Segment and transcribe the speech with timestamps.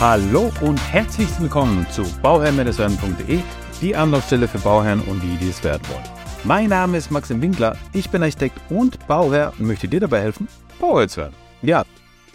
[0.00, 3.40] Hallo und herzlich willkommen zu bauherrn-werden.de,
[3.82, 6.08] die Anlaufstelle für Bauherren und die, die es werden wollen.
[6.42, 10.48] Mein Name ist Maxim Winkler, ich bin Architekt und Bauherr und möchte dir dabei helfen,
[10.80, 11.34] Bauherr zu werden.
[11.60, 11.84] Ja,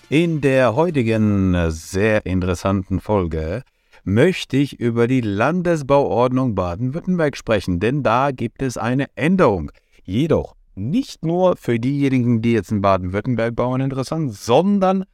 [0.10, 3.64] in der heutigen sehr interessanten Folge
[4.04, 9.72] möchte ich über die Landesbauordnung Baden-Württemberg sprechen, denn da gibt es eine Änderung.
[10.04, 15.06] Jedoch nicht nur für diejenigen, die jetzt in Baden-Württemberg bauen, interessant, sondern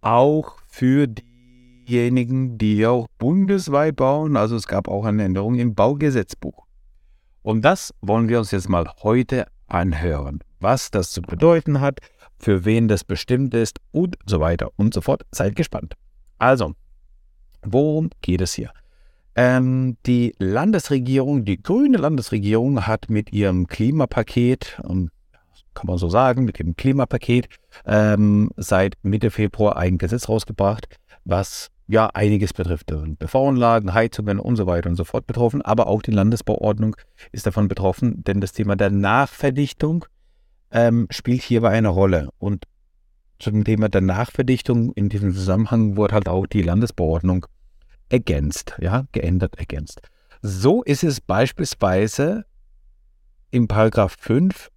[0.00, 1.06] auch für
[1.90, 4.36] diejenigen, die auch bundesweit bauen.
[4.36, 6.66] Also es gab auch eine Änderung im Baugesetzbuch.
[7.42, 12.00] Und das wollen wir uns jetzt mal heute anhören, was das zu bedeuten hat,
[12.38, 15.22] für wen das bestimmt ist und so weiter und so fort.
[15.32, 15.94] Seid gespannt.
[16.38, 16.74] Also,
[17.62, 18.70] worum geht es hier?
[19.36, 25.10] Ähm, die Landesregierung, die grüne Landesregierung hat mit ihrem Klimapaket, ähm,
[25.74, 27.48] kann man so sagen, mit dem Klimapaket
[27.86, 30.88] ähm, seit Mitte Februar ein Gesetz rausgebracht,
[31.24, 32.86] was ja einiges betrifft.
[32.86, 36.96] PV-Anlagen, Heizungen und so weiter und so fort betroffen, aber auch die Landesbauordnung
[37.32, 40.04] ist davon betroffen, denn das Thema der Nachverdichtung
[40.70, 42.30] ähm, spielt hierbei eine Rolle.
[42.38, 42.64] Und
[43.38, 47.46] zum Thema der Nachverdichtung in diesem Zusammenhang wurde halt auch die Landesbauordnung
[48.08, 50.00] ergänzt, ja, geändert, ergänzt.
[50.42, 52.44] So ist es beispielsweise
[53.50, 54.70] im Paragraph 5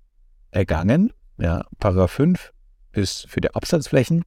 [0.52, 1.14] ergangen.
[1.38, 2.52] Ja, Paragraph 5
[2.94, 4.24] ist für die Absatzflächen.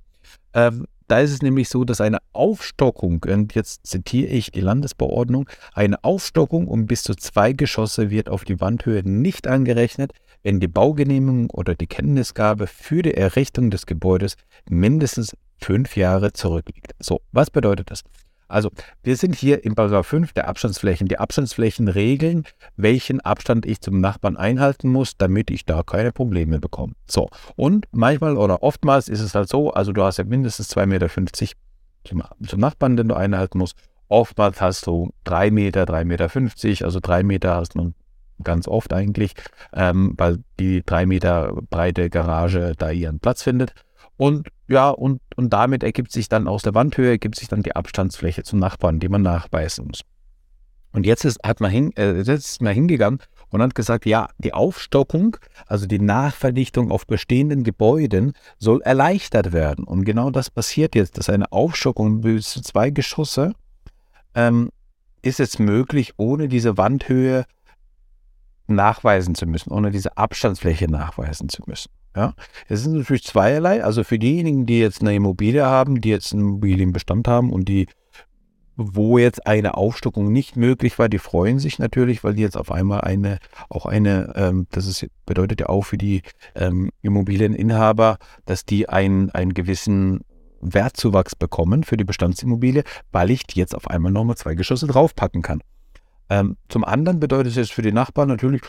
[0.55, 5.49] Ähm, da ist es nämlich so, dass eine Aufstockung, und jetzt zitiere ich die Landesbauordnung,
[5.73, 10.13] eine Aufstockung um bis zu zwei Geschosse wird auf die Wandhöhe nicht angerechnet,
[10.43, 14.37] wenn die Baugenehmigung oder die Kenntnisgabe für die Errichtung des Gebäudes
[14.69, 16.95] mindestens fünf Jahre zurückliegt.
[17.01, 18.03] So, was bedeutet das?
[18.49, 18.71] Also,
[19.03, 21.09] wir sind hier in Paragraph 5 der Abstandsflächen.
[21.09, 22.45] Die Abstandsflächen regeln,
[22.77, 26.95] welchen Abstand ich zum Nachbarn einhalten muss, damit ich da keine Probleme bekomme.
[27.09, 30.87] So, und manchmal oder oftmals ist es halt so, also du hast ja mindestens 2,50
[30.87, 31.09] Meter
[32.05, 33.77] zum, zum Nachbarn, den du einhalten musst.
[34.09, 36.05] Oftmals hast du 3 Meter, 3,50
[36.69, 37.93] Meter, also 3 Meter hast du
[38.43, 39.35] ganz oft eigentlich,
[39.73, 43.73] ähm, weil die 3 Meter breite Garage da ihren Platz findet.
[44.17, 47.77] Und ja, und, und damit ergibt sich dann aus der Wandhöhe, ergibt sich dann die
[47.77, 50.01] Abstandsfläche zum Nachbarn, die man nachweisen muss.
[50.93, 54.29] Und jetzt ist, hat man hin, äh, jetzt ist man hingegangen und hat gesagt, ja,
[54.39, 59.85] die Aufstockung, also die Nachverdichtung auf bestehenden Gebäuden, soll erleichtert werden.
[59.85, 63.53] Und genau das passiert jetzt, dass eine Aufstockung bis zu zwei Geschosse
[64.35, 64.71] ähm,
[65.21, 67.45] ist jetzt möglich, ohne diese Wandhöhe
[68.67, 71.91] nachweisen zu müssen, ohne diese Abstandsfläche nachweisen zu müssen.
[72.17, 72.33] Ja,
[72.67, 73.85] es sind natürlich zweierlei.
[73.85, 77.89] Also für diejenigen, die jetzt eine Immobilie haben, die jetzt einen Immobilienbestand haben und die,
[78.75, 82.73] wo jetzt eine Aufstockung nicht möglich war, die freuen sich natürlich, weil die jetzt auf
[82.73, 83.39] einmal eine,
[83.69, 86.23] auch eine, ähm, das ist, bedeutet ja auch für die
[86.55, 88.17] ähm, Immobilieninhaber,
[88.47, 90.21] dass die einen, einen gewissen
[90.63, 95.61] Wertzuwachs bekommen für die Bestandsimmobilie, weil ich jetzt auf einmal nochmal zwei Geschosse draufpacken kann.
[96.29, 98.63] Ähm, zum anderen bedeutet es jetzt für die Nachbarn natürlich,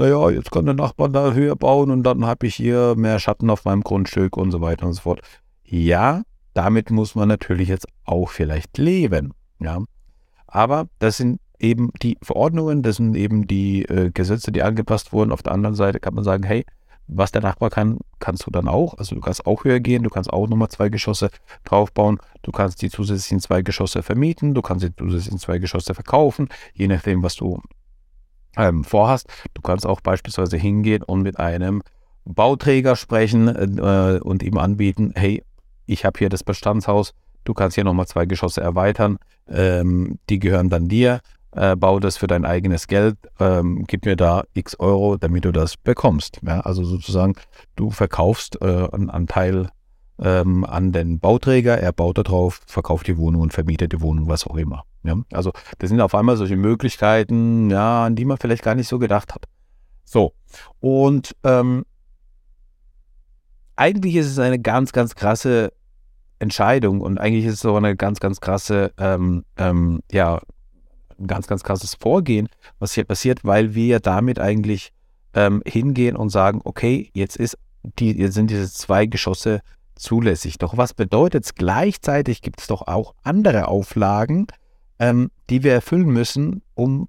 [0.00, 3.50] naja, jetzt kann der Nachbar da höher bauen und dann habe ich hier mehr Schatten
[3.50, 5.20] auf meinem Grundstück und so weiter und so fort.
[5.62, 6.22] Ja,
[6.54, 9.34] damit muss man natürlich jetzt auch vielleicht leben.
[9.58, 9.82] Ja,
[10.46, 15.32] aber das sind eben die Verordnungen, das sind eben die äh, Gesetze, die angepasst wurden.
[15.32, 16.64] Auf der anderen Seite kann man sagen, hey,
[17.06, 18.94] was der Nachbar kann, kannst du dann auch.
[18.96, 21.28] Also du kannst auch höher gehen, du kannst auch nochmal zwei Geschosse
[21.64, 26.48] draufbauen, du kannst die zusätzlichen zwei Geschosse vermieten, du kannst die zusätzlichen zwei Geschosse verkaufen,
[26.72, 27.60] je nachdem, was du
[28.56, 29.28] ähm, vorhast.
[29.54, 31.82] Du kannst auch beispielsweise hingehen und mit einem
[32.24, 35.42] Bauträger sprechen äh, und ihm anbieten, hey,
[35.86, 39.18] ich habe hier das Bestandshaus, du kannst hier nochmal zwei Geschosse erweitern,
[39.48, 41.20] ähm, die gehören dann dir,
[41.52, 45.52] äh, bau das für dein eigenes Geld, ähm, gib mir da x Euro, damit du
[45.52, 46.40] das bekommst.
[46.46, 46.60] Ja?
[46.60, 47.34] Also sozusagen,
[47.76, 49.68] du verkaufst äh, einen Anteil
[50.20, 54.28] ähm, an den Bauträger, er baut da drauf, verkauft die Wohnung und vermietet die Wohnung,
[54.28, 54.84] was auch immer.
[55.02, 55.16] Ja?
[55.32, 58.98] Also das sind auf einmal solche Möglichkeiten, ja, an die man vielleicht gar nicht so
[58.98, 59.46] gedacht hat.
[60.04, 60.32] So,
[60.80, 61.84] und ähm,
[63.76, 65.72] eigentlich ist es eine ganz, ganz krasse
[66.38, 70.40] Entscheidung und eigentlich ist es so eine ganz, ganz krasse, ähm, ähm, ja,
[71.18, 74.92] ein ganz, ganz krasses Vorgehen, was hier passiert, weil wir damit eigentlich
[75.34, 79.60] ähm, hingehen und sagen, okay, jetzt ist die, jetzt sind diese zwei Geschosse
[80.00, 80.58] zulässig.
[80.58, 81.54] Doch was bedeutet es?
[81.54, 84.46] Gleichzeitig gibt es doch auch andere Auflagen,
[84.98, 87.08] ähm, die wir erfüllen müssen, um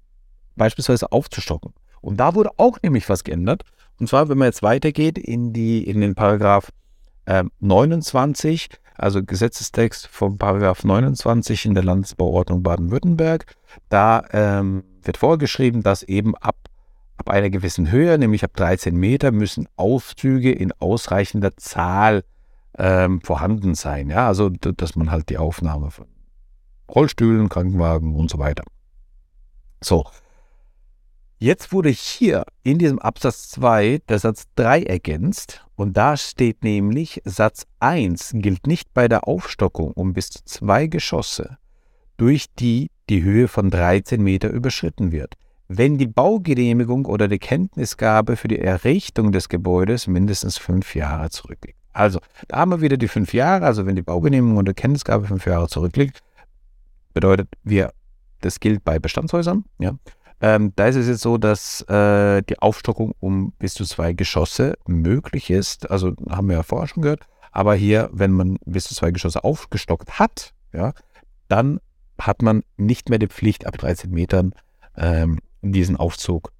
[0.56, 1.72] beispielsweise aufzustocken.
[2.00, 3.62] Und da wurde auch nämlich was geändert.
[3.98, 6.70] Und zwar, wenn man jetzt weitergeht in, die, in den Paragraph
[7.26, 13.46] äh, 29, also Gesetzestext vom Paragraph 29 in der Landesbauordnung Baden-Württemberg,
[13.88, 16.56] da ähm, wird vorgeschrieben, dass eben ab,
[17.16, 22.24] ab einer gewissen Höhe, nämlich ab 13 Meter, müssen Aufzüge in ausreichender Zahl
[22.78, 24.10] ähm, vorhanden sein.
[24.10, 26.06] Ja, also dass man halt die Aufnahme von
[26.88, 28.64] Rollstühlen, Krankenwagen und so weiter.
[29.82, 30.04] So.
[31.38, 37.20] Jetzt wurde hier in diesem Absatz 2 der Satz 3 ergänzt und da steht nämlich,
[37.24, 41.58] Satz 1 gilt nicht bei der Aufstockung um bis zu zwei Geschosse,
[42.16, 45.34] durch die die Höhe von 13 Meter überschritten wird,
[45.66, 51.81] wenn die Baugenehmigung oder die Kenntnisgabe für die Errichtung des Gebäudes mindestens fünf Jahre zurückliegt.
[51.92, 55.46] Also, da haben wir wieder die fünf Jahre, also wenn die Baugenehmigung oder Kenntnisgabe fünf
[55.46, 56.20] Jahre zurückliegt,
[57.12, 57.92] bedeutet, wir,
[58.40, 59.96] das gilt bei Bestandshäusern, ja.
[60.40, 64.74] Ähm, da ist es jetzt so, dass äh, die Aufstockung um bis zu zwei Geschosse
[64.88, 65.88] möglich ist.
[65.88, 67.26] Also haben wir ja vorher schon gehört.
[67.52, 70.94] Aber hier, wenn man bis zu zwei Geschosse aufgestockt hat, ja,
[71.46, 71.78] dann
[72.18, 74.52] hat man nicht mehr die Pflicht, ab 13 Metern
[74.96, 76.50] ähm, diesen Aufzug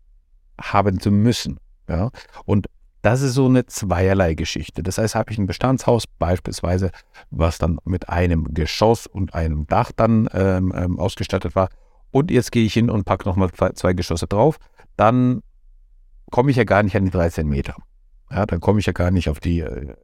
[0.61, 1.59] haben zu müssen.
[1.89, 2.11] Ja.
[2.45, 2.69] Und
[3.03, 4.83] das ist so eine zweierlei Geschichte.
[4.83, 6.91] Das heißt, habe ich ein Bestandshaus beispielsweise,
[7.31, 11.69] was dann mit einem Geschoss und einem Dach dann ähm, ähm, ausgestattet war,
[12.13, 14.59] und jetzt gehe ich hin und packe nochmal zwei, Geschosse drauf,
[14.97, 15.43] dann
[16.31, 17.75] komme ich ja gar nicht an die 13 Meter.
[18.31, 19.95] Ja, dann komme ich ja gar nicht auf die, äh,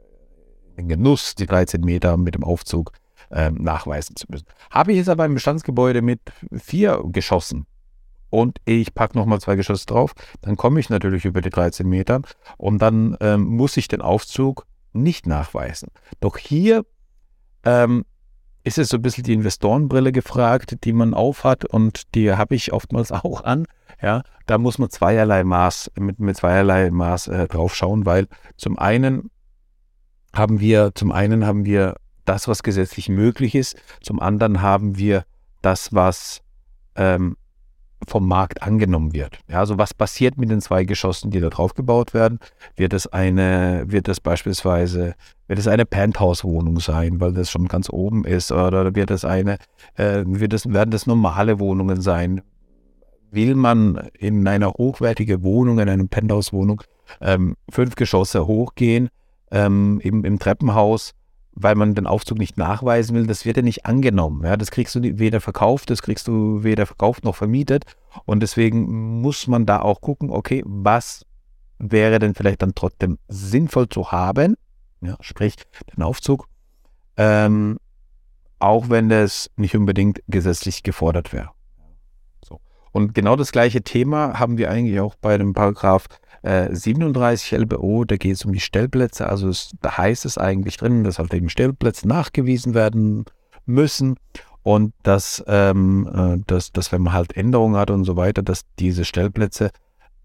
[0.76, 2.92] den Genuss, die 13 Meter mit dem Aufzug
[3.30, 4.46] ähm, nachweisen zu müssen.
[4.70, 6.20] Habe ich jetzt aber ein Bestandsgebäude mit
[6.52, 7.66] vier Geschossen
[8.30, 12.20] und ich packe nochmal zwei Geschosse drauf, dann komme ich natürlich über die 13 Meter
[12.56, 15.88] und dann ähm, muss ich den Aufzug nicht nachweisen.
[16.20, 16.84] Doch hier
[17.64, 18.04] ähm,
[18.64, 22.72] ist es so ein bisschen die Investorenbrille gefragt, die man aufhat und die habe ich
[22.72, 23.66] oftmals auch an.
[24.00, 28.78] Ja, da muss man zweierlei Maß, mit, mit zweierlei Maß äh, drauf schauen, weil zum
[28.78, 29.30] einen
[30.34, 35.24] haben wir, zum einen haben wir das, was gesetzlich möglich ist, zum anderen haben wir
[35.62, 36.42] das, was
[36.94, 37.36] ähm,
[38.06, 39.38] vom Markt angenommen wird.
[39.48, 42.38] Ja, also was passiert mit den zwei Geschossen, die da drauf gebaut werden?
[42.76, 45.14] Wird es eine, wird es beispielsweise,
[45.46, 49.58] wird es eine Penthouse-Wohnung sein, weil das schon ganz oben ist, oder wird es eine,
[49.96, 52.42] äh, wird es, werden das normale Wohnungen sein?
[53.30, 56.82] Will man in einer hochwertigen Wohnung, in einer Penthouse-Wohnung,
[57.20, 59.08] ähm, fünf Geschosse hochgehen,
[59.50, 61.12] ähm, im, im Treppenhaus,
[61.60, 64.44] weil man den Aufzug nicht nachweisen will, das wird ja nicht angenommen.
[64.44, 67.84] Ja, das kriegst du weder verkauft, das kriegst du weder verkauft noch vermietet.
[68.24, 71.24] Und deswegen muss man da auch gucken, okay, was
[71.78, 74.56] wäre denn vielleicht dann trotzdem sinnvoll zu haben,
[75.00, 75.54] ja, sprich
[75.94, 76.48] den Aufzug,
[77.16, 77.78] ähm,
[78.58, 81.50] auch wenn das nicht unbedingt gesetzlich gefordert wäre.
[82.44, 82.60] So.
[82.92, 86.08] Und genau das gleiche Thema haben wir eigentlich auch bei dem Paragraph
[86.42, 89.28] 37 äh, LBO, da geht es um die Stellplätze.
[89.28, 93.24] Also es, da heißt es eigentlich drin, dass halt eben Stellplätze nachgewiesen werden
[93.66, 94.16] müssen
[94.62, 98.62] und dass, ähm, äh, dass, dass wenn man halt Änderungen hat und so weiter, dass
[98.78, 99.70] diese Stellplätze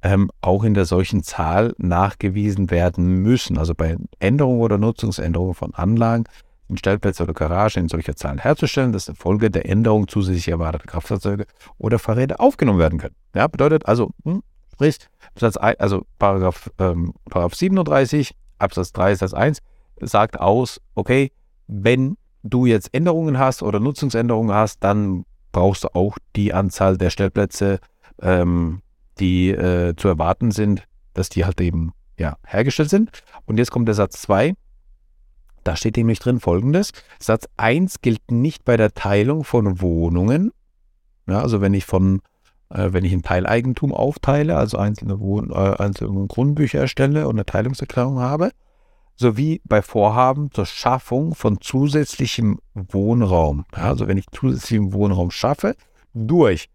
[0.03, 3.57] ähm, auch in der solchen Zahl nachgewiesen werden müssen.
[3.57, 6.25] Also bei Änderungen oder Nutzungsänderungen von Anlagen
[6.69, 11.45] in Stellplätze oder Garage in solcher Zahlen herzustellen, dass infolge der Änderung zusätzlich erwartete Kraftfahrzeuge
[11.77, 13.15] oder Fahrräder aufgenommen werden können.
[13.35, 14.43] Ja, bedeutet also, hm,
[14.73, 14.97] Sprich,
[15.33, 19.59] Absatz 1, also Paragraph, ähm, Paragraph 37 Absatz 3 Satz 1
[20.01, 21.31] sagt aus, okay,
[21.67, 27.09] wenn du jetzt Änderungen hast oder Nutzungsänderungen hast, dann brauchst du auch die Anzahl der
[27.09, 27.79] Stellplätze,
[28.21, 28.81] ähm,
[29.19, 30.83] die äh, zu erwarten sind,
[31.13, 33.23] dass die halt eben ja, hergestellt sind.
[33.45, 34.55] Und jetzt kommt der Satz 2.
[35.63, 36.91] Da steht nämlich drin folgendes.
[37.19, 40.51] Satz 1 gilt nicht bei der Teilung von Wohnungen.
[41.27, 42.21] Ja, also wenn ich von
[42.73, 48.19] wenn ich ein Teileigentum aufteile, also einzelne, Wohn äh, einzelne Grundbücher erstelle und eine Teilungserklärung
[48.19, 48.51] habe,
[49.15, 53.65] sowie bei Vorhaben zur Schaffung von zusätzlichem Wohnraum.
[53.75, 55.75] Ja, also wenn ich zusätzlichen Wohnraum schaffe,
[56.13, 56.69] durch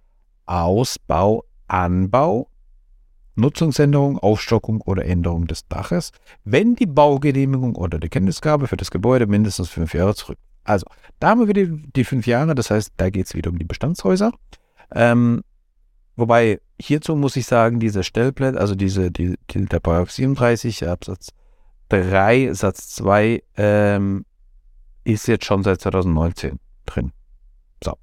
[0.46, 2.48] Ausbau, Anbau,
[3.34, 6.12] Nutzungsänderung, Aufstockung oder Änderung des Daches,
[6.44, 10.38] wenn die Baugenehmigung oder die Kenntnisgabe für das Gebäude mindestens fünf Jahre zurück.
[10.64, 10.86] Also,
[11.18, 13.64] da haben wir wieder die fünf Jahre, das heißt, da geht es wieder um die
[13.64, 14.32] Bestandshäuser.
[14.92, 15.42] Ähm,
[16.18, 21.28] Wobei hierzu muss ich sagen, diese Stellplätze, also diese, die, die, der Paragraph 37 Absatz
[21.90, 24.24] 3 Satz 2 ähm,
[25.04, 27.12] ist jetzt schon seit 2019 drin.
[27.84, 27.94] So.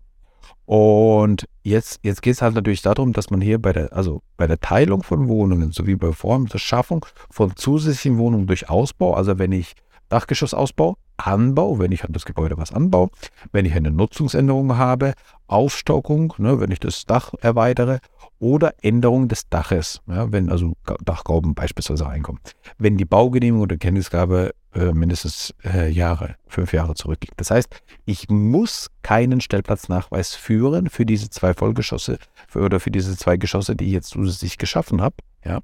[0.66, 4.48] Und jetzt, jetzt geht es halt natürlich darum, dass man hier bei der, also bei
[4.48, 9.38] der Teilung von Wohnungen sowie bei Form der Schaffung von zusätzlichen Wohnungen durch Ausbau, also
[9.40, 9.76] wenn ich
[10.10, 13.10] Dachgeschossausbau, Anbau, wenn ich an das Gebäude was anbaue,
[13.52, 15.14] wenn ich eine Nutzungsänderung habe,
[15.48, 18.00] Aufstockung, ne, wenn ich das Dach erweitere
[18.40, 22.42] oder Änderung des Daches, ja, wenn also Dachgauben beispielsweise reinkommen.
[22.78, 27.40] Wenn die Baugenehmigung oder Kenntnisgabe äh, mindestens äh, Jahre, fünf Jahre zurückliegt.
[27.40, 27.74] Das heißt,
[28.06, 33.76] ich muss keinen Stellplatznachweis führen für diese zwei Vollgeschosse für, oder für diese zwei Geschosse,
[33.76, 35.16] die ich jetzt zusätzlich geschaffen habe.
[35.46, 35.62] Ja.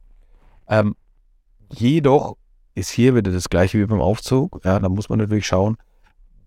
[0.69, 0.95] Ähm,
[1.73, 2.37] jedoch
[2.75, 4.61] ist hier wieder das gleiche wie beim Aufzug.
[4.63, 5.77] Ja, da muss man natürlich schauen,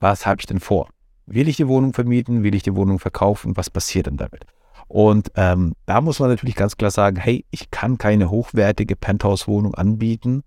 [0.00, 0.88] was habe ich denn vor?
[1.26, 4.44] will ich die Wohnung vermieten, will ich die Wohnung verkaufen, was passiert denn damit?
[4.88, 9.74] Und ähm, da muss man natürlich ganz klar sagen, hey, ich kann keine hochwertige Penthouse-Wohnung
[9.74, 10.42] anbieten,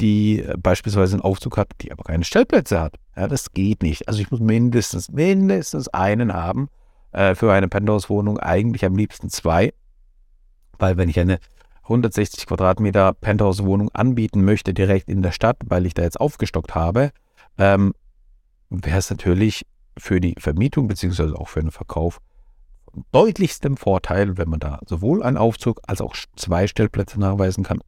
[0.00, 2.96] die äh, beispielsweise einen Aufzug hat, die aber keine Stellplätze hat.
[3.16, 4.08] Ja, das geht nicht.
[4.08, 6.68] Also ich muss mindestens, mindestens einen haben
[7.12, 9.72] äh, für eine Penthouse-Wohnung, eigentlich am liebsten zwei,
[10.78, 11.38] weil wenn ich eine
[11.88, 17.10] 160 Quadratmeter Penthouse-Wohnung anbieten möchte, direkt in der Stadt, weil ich da jetzt aufgestockt habe,
[17.56, 17.94] ähm,
[18.68, 19.66] wäre es natürlich
[19.96, 22.20] für die Vermietung beziehungsweise auch für den Verkauf
[23.12, 27.80] deutlichstem Vorteil, wenn man da sowohl einen Aufzug als auch zwei Stellplätze nachweisen kann.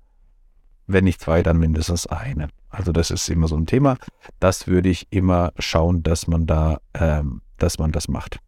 [0.87, 2.49] Wenn nicht zwei, dann mindestens eine.
[2.69, 3.97] Also das ist immer so ein Thema.
[4.41, 8.41] Das würde ich immer schauen, dass man da, ähm, dass man das macht.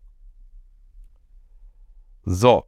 [2.25, 2.65] So.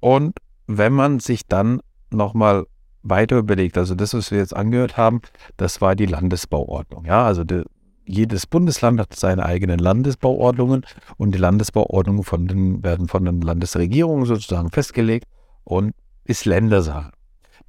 [0.00, 1.80] Und wenn man sich dann
[2.10, 2.66] nochmal
[3.02, 5.20] weiter überlegt, also das, was wir jetzt angehört haben,
[5.56, 7.04] das war die Landesbauordnung.
[7.04, 7.62] Ja, also die,
[8.06, 14.26] jedes Bundesland hat seine eigenen Landesbauordnungen und die Landesbauordnungen von den, werden von den Landesregierungen
[14.26, 15.26] sozusagen festgelegt
[15.64, 15.92] und
[16.24, 17.10] ist Ländersache.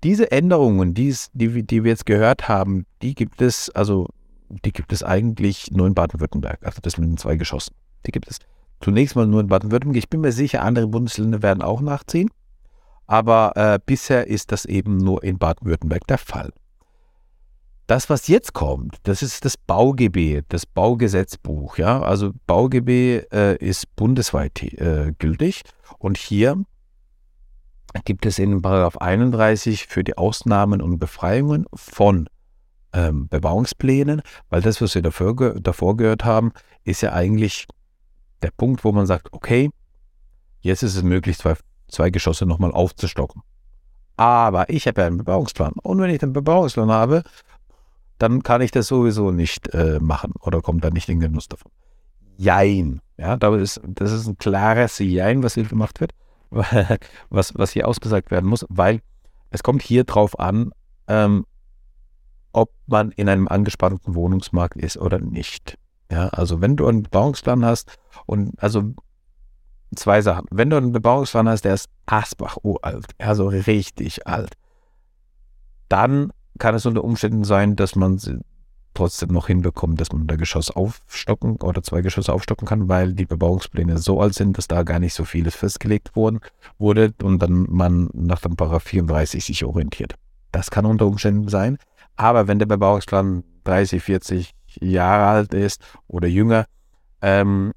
[0.03, 4.07] Diese Änderungen, die, die, die wir jetzt gehört haben, die gibt es, also
[4.49, 7.73] die gibt es eigentlich nur in Baden-Württemberg, also das mit den zwei Geschossen.
[8.05, 8.37] Die gibt es
[8.81, 9.97] zunächst mal nur in Baden-Württemberg.
[9.97, 12.29] Ich bin mir sicher, andere Bundesländer werden auch nachziehen.
[13.07, 16.51] Aber äh, bisher ist das eben nur in Baden-Württemberg der Fall.
[17.87, 21.77] Das, was jetzt kommt, das ist das BauGB, das Baugesetzbuch.
[21.77, 22.01] Ja?
[22.01, 25.61] Also BauGB äh, ist bundesweit äh, gültig
[25.99, 26.63] und hier
[28.03, 32.27] gibt es in Paragraph 31 für die Ausnahmen und Befreiungen von
[32.91, 36.51] ähm, Bebauungsplänen, weil das, was wir davor, davor gehört haben,
[36.83, 37.67] ist ja eigentlich
[38.41, 39.69] der Punkt, wo man sagt, okay,
[40.61, 41.55] jetzt ist es möglich, zwei,
[41.95, 43.41] zwei Geschosse nochmal aufzustocken.
[44.17, 45.73] Aber ich habe ja einen Bebauungsplan.
[45.81, 47.23] Und wenn ich den Bebauungsplan habe,
[48.17, 51.71] dann kann ich das sowieso nicht äh, machen oder kommt da nicht in Genuss davon.
[52.37, 53.01] Jein.
[53.17, 56.13] Ja, da ist, das ist ein klares Jein, was hier gemacht wird,
[57.29, 59.01] was, was hier ausgesagt werden muss, weil
[59.51, 60.71] es kommt hier drauf an,
[61.07, 61.45] ähm,
[62.51, 65.77] ob man in einem angespannten Wohnungsmarkt ist oder nicht.
[66.09, 68.93] Ja, also wenn du einen Bebauungsplan hast und also
[69.95, 70.45] zwei Sachen.
[70.51, 74.53] Wenn du einen Bebauungsplan hast, der ist Asbach uralt, also richtig alt,
[75.89, 78.19] dann kann es unter Umständen sein, dass man
[78.93, 83.25] trotzdem noch hinbekommt, dass man da Geschoss aufstocken oder zwei Geschosse aufstocken kann, weil die
[83.25, 86.39] Bebauungspläne so alt sind, dass da gar nicht so vieles festgelegt worden,
[86.79, 90.15] wurde und dann man nach dem Paragraph 34 sich orientiert.
[90.51, 91.77] Das kann unter Umständen sein.
[92.15, 96.65] Aber wenn der Bebauungsplan 30, 40 Jahre alt ist oder jünger,
[97.21, 97.73] ähm,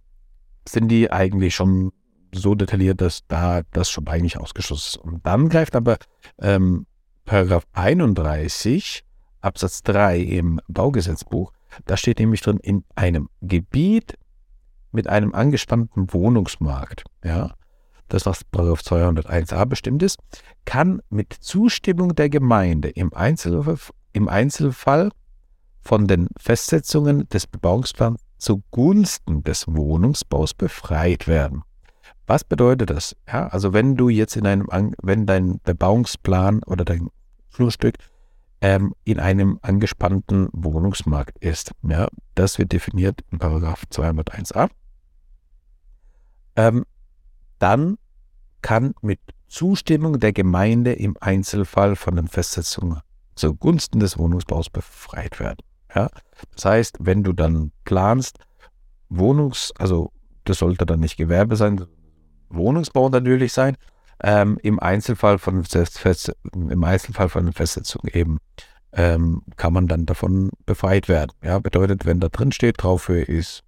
[0.68, 1.92] sind die eigentlich schon
[2.32, 5.04] so detailliert, dass da das schon eigentlich ausgeschlossen ist.
[5.04, 5.98] Und dann greift aber
[6.40, 6.86] ähm,
[7.24, 9.04] Paragraph 31
[9.40, 11.52] Absatz 3 im Baugesetzbuch,
[11.86, 14.18] da steht nämlich drin, in einem Gebiet
[14.90, 17.52] mit einem angespannten Wohnungsmarkt, ja,
[18.08, 20.18] das was Paragraph 201a bestimmt ist,
[20.64, 23.76] kann mit Zustimmung der Gemeinde im, Einzelfall,
[24.12, 25.10] im Einzelfall
[25.82, 31.62] von den Festsetzungen des Bebauungsplans zugunsten des Wohnungsbaus befreit werden.
[32.28, 33.16] Was bedeutet das?
[33.26, 34.68] Ja, also wenn du jetzt in einem,
[35.02, 37.08] wenn dein Bebauungsplan oder dein
[37.48, 37.94] Flurstück
[38.60, 44.68] ähm, in einem angespannten Wohnungsmarkt ist, ja, das wird definiert in Paragraph 201a.
[46.56, 46.84] Ähm,
[47.58, 47.96] dann
[48.60, 53.00] kann mit Zustimmung der Gemeinde im Einzelfall von den Festsetzungen
[53.36, 55.60] zugunsten des Wohnungsbaus befreit werden.
[55.94, 56.10] Ja?
[56.54, 58.38] Das heißt, wenn du dann planst,
[59.08, 60.12] Wohnungs, also
[60.44, 61.86] das sollte dann nicht Gewerbe sein,
[62.50, 63.76] Wohnungsbau natürlich sein,
[64.22, 65.64] ähm, im Einzelfall von
[66.52, 68.38] im Einzelfall von Festsetzung eben
[68.92, 71.32] ähm, kann man dann davon befreit werden.
[71.42, 73.62] Ja, bedeutet, wenn da drin steht, Traufhöhe ist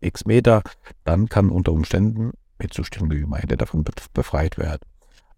[0.00, 0.62] x Meter,
[1.04, 4.82] dann kann unter Umständen mit Zustimmung der Gemeinde davon befreit werden.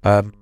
[0.03, 0.33] Ähm,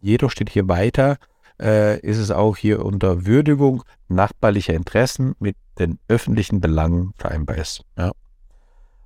[0.00, 1.18] jedoch steht hier weiter,
[1.60, 7.84] äh, ist es auch hier unter Würdigung nachbarlicher Interessen mit den öffentlichen Belangen vereinbar ist.
[7.98, 8.12] Ja.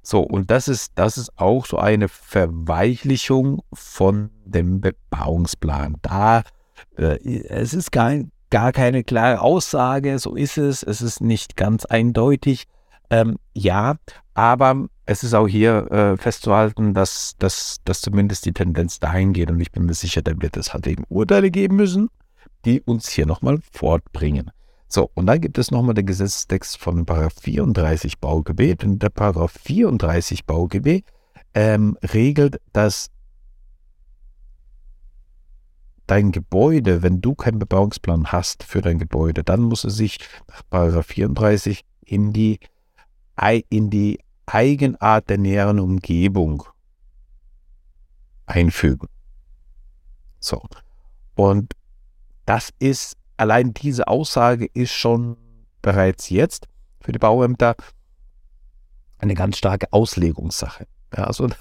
[0.03, 5.97] So, und das ist, das ist auch so eine Verweichlichung von dem Bebauungsplan.
[6.03, 6.43] Da,
[6.97, 8.15] äh, es ist gar,
[8.51, 12.65] gar keine klare Aussage, so ist es, es ist nicht ganz eindeutig.
[13.11, 13.97] Ähm, ja,
[14.35, 19.51] aber es ist auch hier äh, festzuhalten, dass, dass, dass zumindest die Tendenz dahin geht
[19.51, 22.11] und ich bin mir sicher, da wird es halt eben Urteile geben müssen
[22.65, 24.51] die uns hier nochmal fortbringen.
[24.89, 28.75] So, und dann gibt es nochmal den Gesetzestext von Paragraph 34 BauGB.
[28.75, 31.03] Denn der Paragraph 34 BauGB
[31.55, 33.11] ähm, regelt, dass
[36.07, 40.19] dein Gebäude, wenn du keinen Bebauungsplan hast für dein Gebäude, dann muss es sich
[40.49, 42.59] nach Paragraph 34 in die
[43.69, 46.65] in die Eigenart der näheren Umgebung
[48.47, 49.09] einfügen.
[50.41, 50.63] So.
[51.35, 51.75] Und
[52.47, 55.37] das ist, allein diese Aussage ist schon
[55.81, 56.69] bereits jetzt
[57.01, 57.77] für die Bauämter
[59.19, 60.87] eine ganz starke Auslegungssache.
[61.17, 61.55] Ja, also du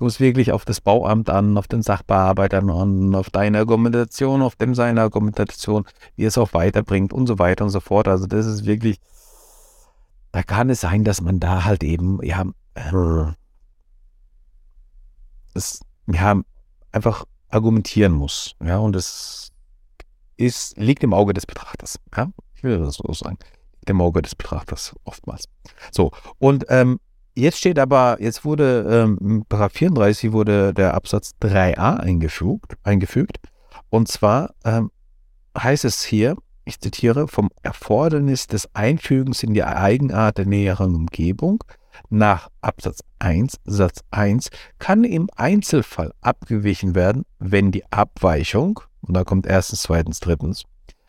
[0.00, 4.74] musst wirklich auf das Bauamt an, auf den Sachbearbeiter an, auf deine Argumentation, auf dem
[4.74, 5.84] seine Argumentation,
[6.16, 8.08] wie es auch weiterbringt und so weiter und so fort.
[8.08, 8.98] Also das ist wirklich,
[10.32, 12.44] da kann es sein, dass man da halt eben, ja,
[12.74, 13.32] äh,
[15.54, 16.40] das, ja,
[16.90, 18.54] einfach argumentieren muss.
[18.62, 19.52] Ja, und es
[20.38, 21.98] ist, liegt im Auge des Betrachters.
[22.16, 23.38] Ja, ich will das so sagen.
[23.86, 25.44] Im Auge des Betrachters oftmals.
[25.92, 27.00] So, und ähm,
[27.38, 33.38] Jetzt steht aber, jetzt wurde ähm, Paragraph 34 wurde der Absatz 3a eingefügt, eingefügt.
[33.90, 34.90] Und zwar ähm,
[35.56, 41.62] heißt es hier, ich zitiere, vom Erfordernis des Einfügens in die Eigenart der näheren Umgebung
[42.10, 49.24] nach Absatz 1, Satz 1 kann im Einzelfall abgewichen werden, wenn die Abweichung, und da
[49.24, 50.64] kommt erstens, zweitens, drittens,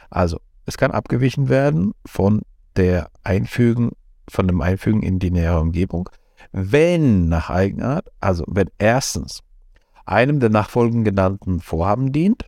[0.10, 2.42] also es kann abgewichen werden von
[2.76, 3.92] der Einfügen,
[4.30, 6.10] von dem Einfügen in die nähere Umgebung,
[6.52, 9.42] wenn nach Eigenart, also wenn erstens
[10.06, 12.46] einem der nachfolgenden genannten Vorhaben dient,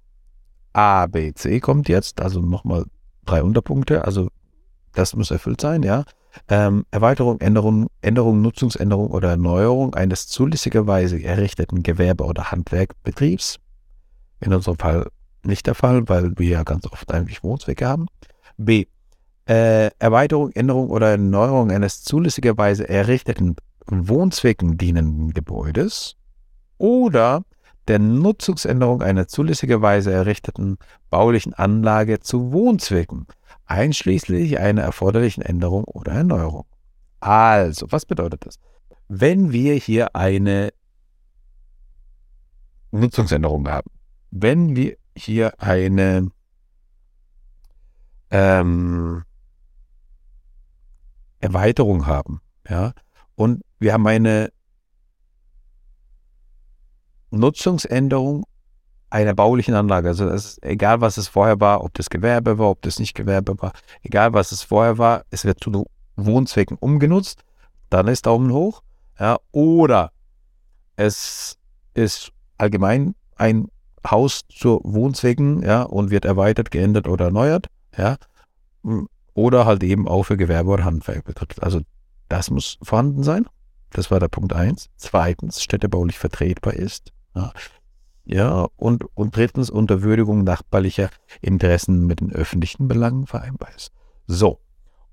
[0.74, 2.86] A, B, C kommt jetzt, also nochmal
[3.26, 4.30] drei Unterpunkte, also
[4.94, 6.04] das muss erfüllt sein, ja.
[6.48, 13.60] Ähm, Erweiterung, Änderung, Änderung, Nutzungsänderung oder Erneuerung eines zulässigerweise errichteten Gewerbe- oder Handwerkbetriebs.
[14.40, 15.08] In unserem Fall
[15.44, 18.08] nicht der Fall, weil wir ja ganz oft eigentlich Wohnzwecke haben.
[18.58, 18.86] B.
[19.48, 23.56] Äh, Erweiterung, Änderung oder Erneuerung eines zulässigerweise errichteten
[23.88, 26.16] Wohnzwecken dienenden Gebäudes
[26.78, 27.44] oder
[27.88, 30.78] der Nutzungsänderung einer zulässigerweise errichteten
[31.10, 33.26] baulichen Anlage zu Wohnzwecken,
[33.66, 36.66] einschließlich einer erforderlichen Änderung oder Erneuerung.
[37.20, 38.60] Also, was bedeutet das?
[39.08, 40.74] Wenn wir hier eine
[42.92, 43.90] Nutzungsänderung haben,
[44.32, 46.32] wenn wir hier eine
[48.30, 49.24] ähm,
[51.40, 52.94] Erweiterung haben, ja,
[53.36, 54.52] und wir haben eine
[57.32, 58.46] Nutzungsänderung
[59.12, 60.08] einer baulichen Anlage.
[60.08, 63.62] Also ist, egal, was es vorher war, ob das Gewerbe war, ob das nicht Gewerbe
[63.62, 67.44] war, egal, was es vorher war, es wird zu Wohnzwecken umgenutzt,
[67.90, 68.82] dann ist Daumen hoch.
[69.20, 70.12] Ja, oder
[70.96, 71.58] es
[71.94, 73.68] ist allgemein ein
[74.10, 78.18] Haus zu Wohnzwecken, ja, und wird erweitert, geändert oder erneuert, ja,
[79.34, 81.62] oder halt eben auch für Gewerbe oder Handwerk betrifft.
[81.62, 81.82] Also
[82.30, 83.46] das muss vorhanden sein.
[83.92, 84.90] Das war der Punkt eins.
[84.96, 87.12] Zweitens, städtebaulich vertretbar ist.
[87.36, 87.52] Ja,
[88.26, 91.10] ja und, und drittens, unter Würdigung nachbarlicher
[91.42, 93.92] Interessen mit den öffentlichen Belangen vereinbar ist.
[94.28, 94.60] So.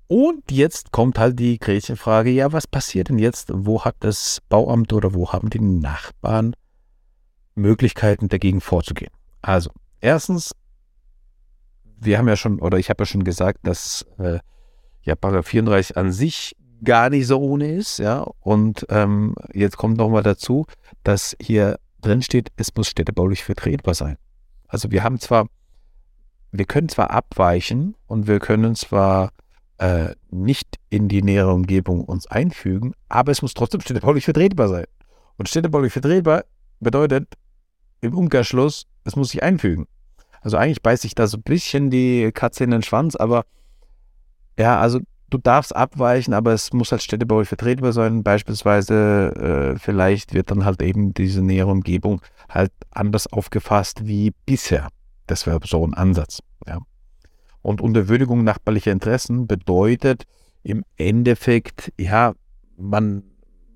[0.07, 3.51] Und jetzt kommt halt die Gretchenfrage, ja, was passiert denn jetzt?
[3.53, 6.55] Wo hat das Bauamt oder wo haben die Nachbarn
[7.53, 9.11] Möglichkeiten dagegen vorzugehen?
[9.43, 9.69] Also,
[10.01, 10.55] erstens,
[11.83, 14.39] wir haben ja schon, oder ich habe ja schon gesagt, dass äh,
[15.03, 18.25] ja, Paragraph 34 an sich gar nicht so ohne ist, ja.
[18.39, 20.65] Und ähm, jetzt kommt nochmal dazu,
[21.03, 24.17] dass hier drin steht, es muss städtebaulich vertretbar sein.
[24.67, 25.47] Also wir haben zwar,
[26.51, 29.31] wir können zwar abweichen und wir können zwar
[29.77, 34.85] äh, nicht in die nähere Umgebung uns einfügen, aber es muss trotzdem städtebaulich vertretbar sein.
[35.37, 36.45] Und städtebaulich vertretbar
[36.79, 37.27] bedeutet
[38.01, 39.87] im Umkehrschluss, es muss sich einfügen.
[40.41, 43.45] Also eigentlich beißt sich da so ein bisschen die Katze in den Schwanz, aber
[44.57, 48.23] ja, also du darfst abweichen, aber es muss halt städtebaulich vertretbar sein.
[48.23, 54.89] Beispielsweise äh, vielleicht wird dann halt eben diese nähere Umgebung halt anders aufgefasst wie bisher.
[55.27, 56.39] Das wäre so ein Ansatz.
[56.67, 56.79] Ja.
[57.61, 60.23] Und Unterwürdigung nachbarlicher Interessen bedeutet
[60.63, 62.33] im Endeffekt, ja,
[62.77, 63.23] man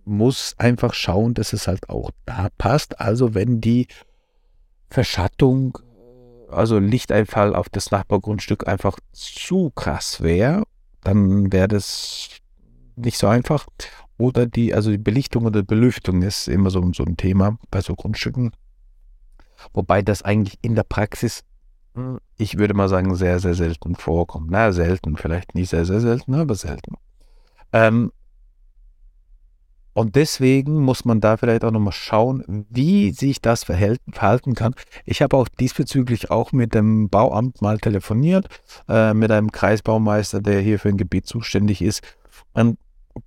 [0.05, 2.99] muss einfach schauen, dass es halt auch da passt.
[2.99, 3.87] Also wenn die
[4.89, 5.77] Verschattung,
[6.49, 10.63] also Lichteinfall auf das Nachbargrundstück einfach zu krass wäre
[11.03, 12.29] dann wäre das
[12.95, 13.65] nicht so einfach.
[14.17, 17.95] Oder die, also die Belichtung oder Belüftung ist immer so, so ein Thema bei so
[17.95, 18.51] Grundstücken.
[19.73, 21.43] Wobei das eigentlich in der Praxis,
[21.95, 24.51] hm, ich würde mal sagen, sehr, sehr selten vorkommt.
[24.51, 26.95] Na, selten, vielleicht nicht sehr, sehr selten, aber selten.
[27.71, 28.11] Ähm,
[29.93, 34.73] und deswegen muss man da vielleicht auch nochmal schauen, wie sich das verhalten kann.
[35.05, 38.47] Ich habe auch diesbezüglich auch mit dem Bauamt mal telefoniert,
[38.89, 42.01] äh, mit einem Kreisbaumeister, der hier für ein Gebiet zuständig ist.
[42.53, 42.77] Und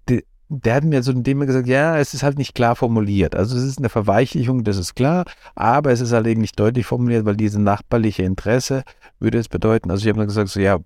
[0.08, 3.34] die, der hat mir so in dem gesagt, ja, es ist halt nicht klar formuliert.
[3.34, 5.24] Also es ist eine Verweichlichung, das ist klar,
[5.54, 8.82] aber es ist halt eben nicht deutlich formuliert, weil diese nachbarliche Interesse
[9.18, 9.90] würde es bedeuten.
[9.90, 10.78] Also ich habe mir gesagt, so ja,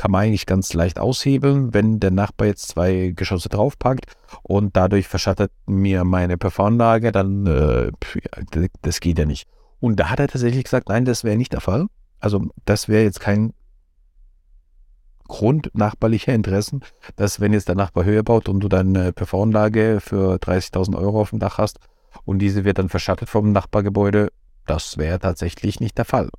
[0.00, 4.06] kann man eigentlich ganz leicht aushebeln, wenn der Nachbar jetzt zwei Geschosse draufpackt
[4.42, 7.92] und dadurch verschattet mir meine PV-Anlage, dann äh,
[8.80, 9.46] das geht ja nicht.
[9.78, 11.84] Und da hat er tatsächlich gesagt, nein, das wäre nicht der Fall.
[12.18, 13.52] Also das wäre jetzt kein
[15.28, 16.80] Grund nachbarlicher Interessen,
[17.16, 21.28] dass wenn jetzt der Nachbar höher baut und du deine PV-Anlage für 30.000 Euro auf
[21.28, 21.78] dem Dach hast
[22.24, 24.32] und diese wird dann verschattet vom Nachbargebäude,
[24.66, 26.30] das wäre tatsächlich nicht der Fall.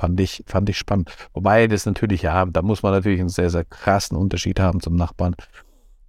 [0.00, 1.10] Fand ich, fand ich spannend.
[1.34, 4.96] Wobei das natürlich, ja, da muss man natürlich einen sehr, sehr krassen Unterschied haben zum
[4.96, 5.36] Nachbarn.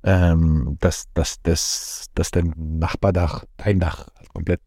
[0.03, 4.61] Ähm, dass, dass, dass, dass der Nachbardach, dein Dach komplett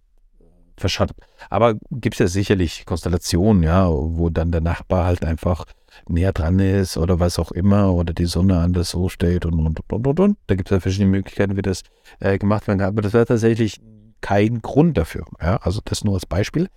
[0.76, 1.16] verschattet.
[1.48, 5.64] Aber gibt es ja sicherlich Konstellationen, ja, wo dann der Nachbar halt einfach
[6.06, 9.80] näher dran ist oder was auch immer oder die Sonne anders so steht und und
[9.90, 10.38] und und und.
[10.48, 11.82] Da gibt es ja verschiedene Möglichkeiten, wie das
[12.20, 12.88] äh, gemacht werden kann.
[12.88, 13.80] Aber das wäre tatsächlich
[14.20, 15.24] kein Grund dafür.
[15.40, 16.68] Ja, also das nur als Beispiel.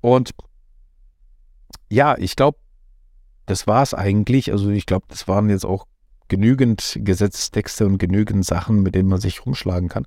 [0.00, 0.30] Und
[1.94, 2.58] ja, ich glaube,
[3.46, 4.52] das war es eigentlich.
[4.52, 5.86] Also ich glaube, das waren jetzt auch
[6.28, 10.06] genügend Gesetzestexte und genügend Sachen, mit denen man sich rumschlagen kann.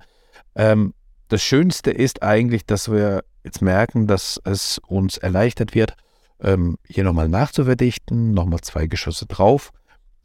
[0.56, 0.94] Ähm,
[1.30, 5.96] das Schönste ist eigentlich, dass wir jetzt merken, dass es uns erleichtert wird,
[6.42, 9.72] ähm, hier nochmal nachzuverdichten, nochmal zwei Geschosse drauf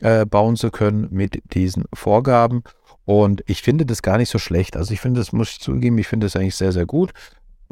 [0.00, 2.62] äh, bauen zu können mit diesen Vorgaben.
[3.04, 4.76] Und ich finde das gar nicht so schlecht.
[4.76, 7.12] Also ich finde, das muss ich zugeben, ich finde das eigentlich sehr, sehr gut.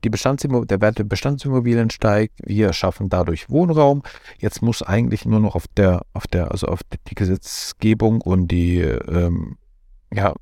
[0.04, 4.02] Die der Wert der Bestandsimmobilien steigt, wir schaffen dadurch Wohnraum.
[4.38, 8.78] Jetzt muss eigentlich nur noch auf der, auf der, also auf die Gesetzgebung und die
[8.80, 9.58] ähm,
[10.12, 10.34] ja,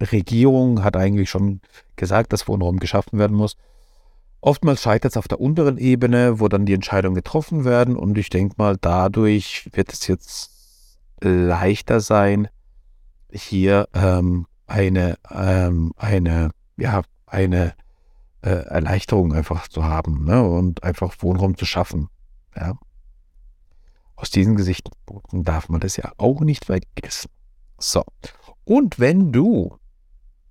[0.00, 1.60] Regierung hat eigentlich schon
[1.96, 3.56] gesagt, dass Wohnraum geschaffen werden muss.
[4.40, 7.96] Oftmals scheitert es auf der unteren Ebene, wo dann die Entscheidungen getroffen werden.
[7.96, 12.48] Und ich denke mal, dadurch wird es jetzt leichter sein,
[13.32, 17.72] hier ähm, eine, ähm, eine, ja, eine
[18.44, 20.42] äh, Erleichterung einfach zu haben ne?
[20.42, 22.08] und einfach Wohnraum zu schaffen.
[22.54, 22.74] Ja.
[24.16, 27.30] Aus diesen Gesichtspunkten darf man das ja auch nicht vergessen.
[27.78, 28.04] So.
[28.64, 29.76] Und wenn du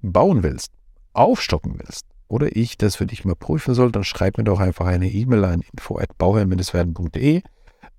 [0.01, 0.71] bauen willst,
[1.13, 4.87] aufstocken willst oder ich das für dich mal prüfen soll, dann schreib mir doch einfach
[4.87, 7.43] eine E-Mail an info@bauherrn-werden.de.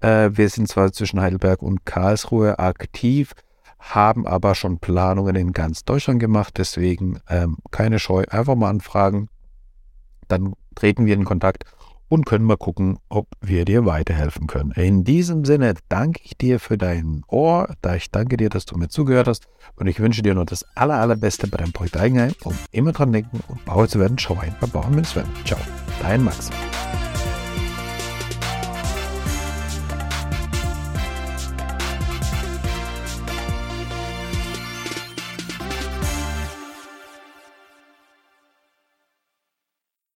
[0.00, 3.32] Äh, wir sind zwar zwischen Heidelberg und Karlsruhe aktiv,
[3.78, 9.28] haben aber schon Planungen in ganz Deutschland gemacht, deswegen ähm, keine Scheu, einfach mal anfragen.
[10.28, 11.64] Dann treten wir in Kontakt
[12.08, 14.72] und können mal gucken, ob wir dir weiterhelfen können.
[14.72, 18.76] In diesem Sinne danke ich dir für dein Ohr, da ich danke dir, dass du
[18.76, 22.32] mir zugehört hast und ich wünsche dir nur das aller, allerbeste bei deinem Projekt Eigenheim
[22.44, 25.02] und immer dran denken und Bauer zu werden, schau ein bei Bauern
[25.44, 25.58] Ciao,
[26.02, 26.50] dein Max.